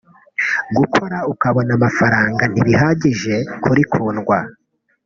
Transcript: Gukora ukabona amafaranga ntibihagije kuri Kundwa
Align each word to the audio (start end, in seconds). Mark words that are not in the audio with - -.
Gukora 0.77 1.17
ukabona 1.33 1.71
amafaranga 1.77 2.43
ntibihagije 2.51 3.35
kuri 3.63 3.81
Kundwa 3.91 4.37